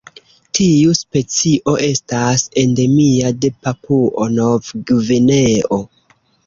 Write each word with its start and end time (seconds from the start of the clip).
Tiu 0.59 0.95
specio 0.99 1.75
estas 1.89 2.47
endemia 2.63 3.33
de 3.45 3.53
Papuo-Nov-Gvineo. 3.67 5.83